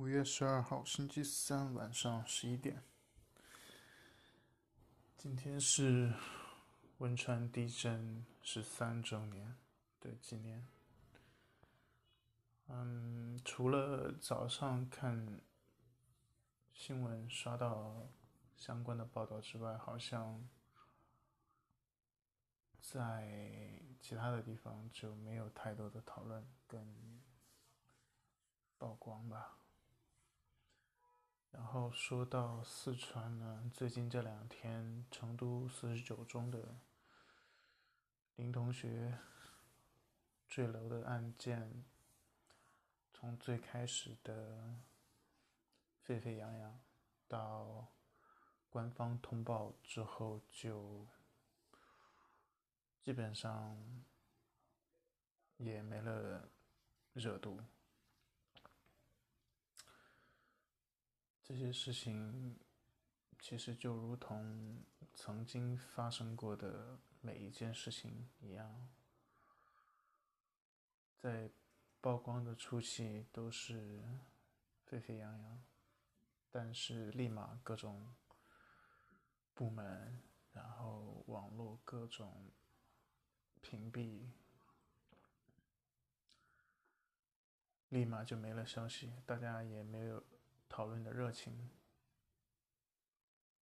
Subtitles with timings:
[0.00, 2.82] 五月十二号，星期三晚上十一点。
[5.18, 6.14] 今天是
[6.96, 9.58] 汶川地震十三周年
[10.00, 10.66] 的纪念。
[12.68, 15.42] 嗯，除了早上看
[16.72, 18.08] 新闻刷到
[18.56, 20.48] 相关的报道之外，好像
[22.80, 27.20] 在其他的地方就没有太多的讨论跟
[28.78, 29.58] 曝光吧。
[31.52, 36.76] 然后说到四川呢，最近这两天，成都四十九中的
[38.36, 39.18] 林同学
[40.48, 41.84] 坠楼的案件，
[43.12, 44.76] 从最开始的
[46.02, 46.80] 沸沸扬扬，
[47.28, 47.88] 到
[48.68, 51.06] 官方通报之后，就
[53.02, 53.76] 基本上
[55.56, 56.48] 也没了
[57.12, 57.60] 热度。
[61.50, 62.56] 这些事情
[63.40, 68.88] 其实就如同曾经发生过的每一件事情一样，
[71.18, 71.50] 在
[72.00, 74.00] 曝光的初期都是
[74.86, 75.60] 沸沸扬扬，
[76.52, 78.14] 但是立马各种
[79.52, 82.52] 部门，然后网络各种
[83.60, 84.28] 屏蔽，
[87.88, 90.22] 立马就没了消息，大家也没有。
[90.70, 91.68] 讨论的热情，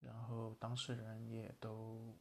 [0.00, 2.18] 然后当事人也都，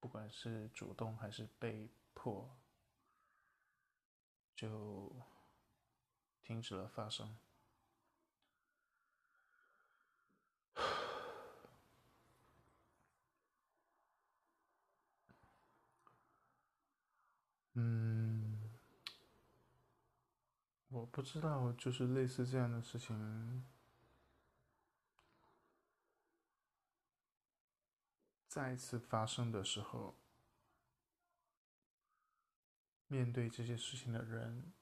[0.00, 2.58] 不管是主动还是被迫，
[4.54, 5.14] 就
[6.42, 7.38] 停止了发声。
[17.74, 18.11] 嗯。
[21.02, 23.66] 我不知道，就是类似这样的事情
[28.46, 30.16] 再次发生的时候，
[33.08, 34.72] 面对这些事情的人，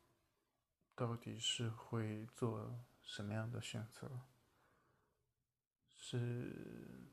[0.95, 4.27] 到底是会做什么样的选择？
[5.97, 7.09] 是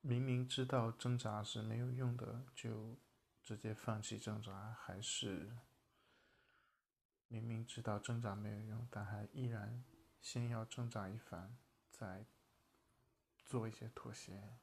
[0.00, 2.98] 明明知道挣扎是没有用的，就
[3.40, 5.56] 直接放弃挣扎，还是？
[7.28, 9.84] 明明知道挣扎没有用，但还依然
[10.20, 11.58] 先要挣扎一番，
[11.90, 12.24] 再
[13.44, 14.58] 做一些妥协。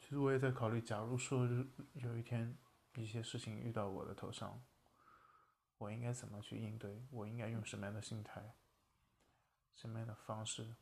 [0.00, 1.46] 其实我也在考虑，假如说
[1.92, 2.56] 有一天
[2.94, 4.64] 一些事情遇到我的头上，
[5.76, 7.04] 我应该怎么去应对？
[7.10, 8.56] 我应该用什么样的心态、
[9.74, 10.76] 什么样的方式？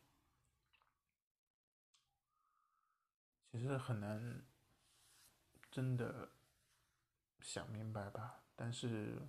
[3.51, 4.45] 其实很难。
[5.77, 6.31] 真的
[7.39, 8.41] 想明白吧？
[8.55, 9.21] 但是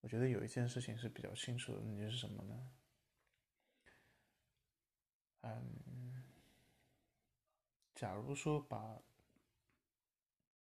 [0.00, 2.70] 我觉得有一件事情是比较清楚的，那就是什么呢？
[5.42, 6.24] 嗯，
[7.94, 9.00] 假如说把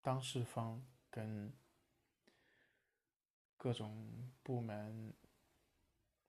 [0.02, 1.50] 当事方跟
[3.56, 5.14] 各种部门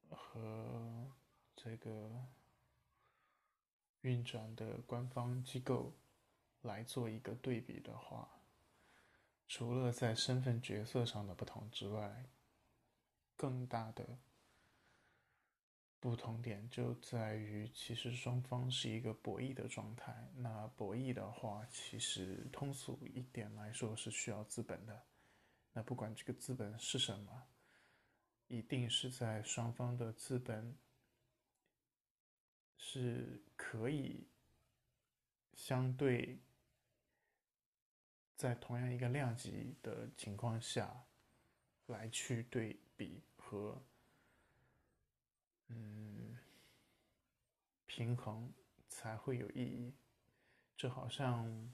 [0.09, 1.11] 和
[1.57, 2.25] 这个
[3.99, 5.91] 运转的官方机构。
[6.67, 8.29] 来做一个对比的话，
[9.47, 12.25] 除了在身份角色上的不同之外，
[13.37, 14.19] 更大的
[15.99, 20.29] 不同点就在于，其实双方是一个博弈的状态。
[20.35, 25.05] 那博弈的话，其实通俗一点来说是需要资本的。
[25.73, 27.47] 那不管这个资本是什么，
[28.47, 30.75] 一定是在双方的资本
[32.77, 34.27] 是可以
[35.53, 36.39] 相对。
[38.37, 41.03] 在同样一个量级的情况下，
[41.87, 43.81] 来去对比和
[45.69, 46.37] 嗯
[47.87, 48.53] 平衡
[48.87, 49.93] 才会有意义。
[50.75, 51.73] 就好像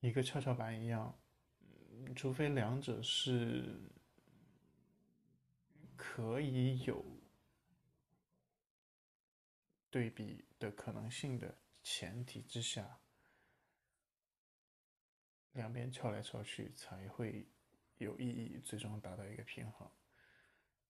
[0.00, 1.16] 一个跷跷板一样，
[2.16, 3.80] 除非两者是
[5.96, 7.04] 可以有
[9.88, 12.98] 对比的可能性的前提之下。
[15.56, 17.48] 两边敲来敲去才会
[17.96, 19.90] 有意义，最终达到一个平衡。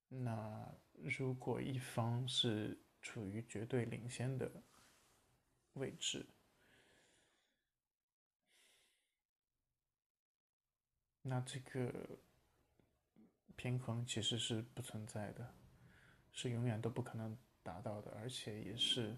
[0.09, 4.51] 那如果一方是处于绝对领先的
[5.75, 6.27] 位置，
[11.23, 12.19] 那这个
[13.55, 15.55] 平衡其实是不存在的，
[16.33, 19.17] 是永远都不可能达到的，而且也是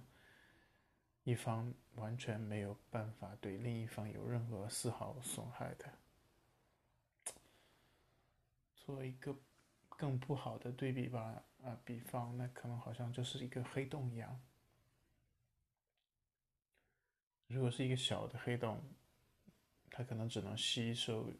[1.28, 5.84] 一方完全没有办法对另一方有任何丝毫损害的。
[8.74, 9.36] 做一个
[9.90, 14.40] 更不好的对比吧，啊，比方那可能好像就是一个黑洞一样。
[17.46, 18.82] 如果是一个小的黑洞，
[19.90, 21.30] 它可能只能吸收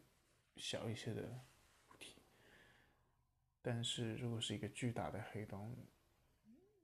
[0.55, 2.21] 小一些的物体；
[3.63, 5.75] 但是如果是一个巨大的黑洞，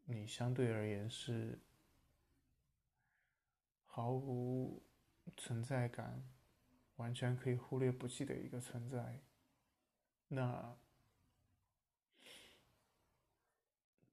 [0.06, 1.60] 你相对而言是
[3.95, 4.83] 毫无
[5.38, 6.21] 存在感，
[6.97, 9.21] 完全可以忽略不计的一个存在。
[10.27, 10.77] 那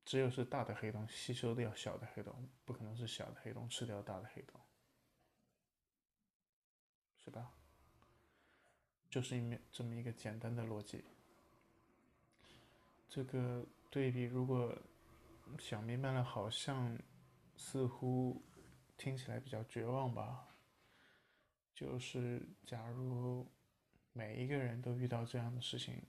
[0.04, 4.60] 只有是大的黑洞吸收掉小的黑洞，不可能是小的黑洞吃掉大的黑洞，
[7.16, 7.50] 是吧？
[9.10, 11.04] 就是一面这么一个简单的逻辑。
[13.08, 14.72] 这个对比如果
[15.58, 16.96] 想明白了，好像
[17.56, 18.40] 似乎
[19.02, 20.46] 听起来比较绝望吧？
[21.74, 23.50] 就是假如。
[24.14, 26.06] 每一个人都遇到这样的事情，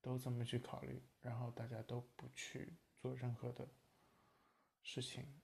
[0.00, 3.68] 都这么去考虑，然后大家都不去做任何的
[4.82, 5.38] 事情，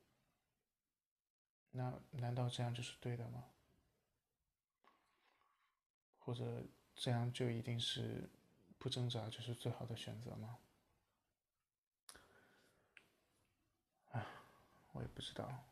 [1.70, 3.44] 那难道这样就是对的吗？
[6.18, 6.64] 或者
[6.94, 8.30] 这样就一定是
[8.78, 10.58] 不挣扎就是最好的选择吗？
[14.12, 14.26] 啊，
[14.92, 15.71] 我也不知道。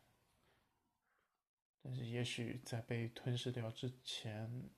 [1.81, 4.69] 但是也许在被吞噬掉之前。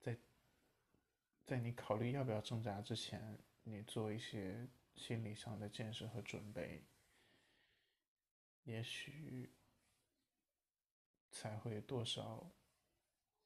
[0.00, 0.18] 在
[1.46, 6.84] 在你考虑要不要挣扎之前，你做一些心理上的建设和准备，
[8.64, 9.50] 也许
[11.30, 12.50] 才会多少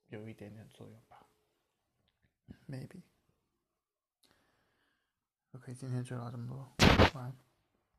[0.08, 1.28] 有一点点作用吧。
[2.68, 3.02] Maybe。
[5.52, 6.74] OK，今天就聊这么多，
[7.14, 7.47] 晚安。